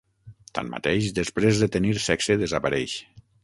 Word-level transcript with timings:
Tanmateix, 0.59 1.11
després 1.19 1.61
de 1.65 1.69
tenir 1.77 1.95
sexe, 2.09 2.41
desapareix. 2.47 3.01